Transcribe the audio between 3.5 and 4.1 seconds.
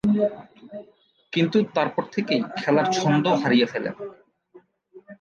ফেলেন।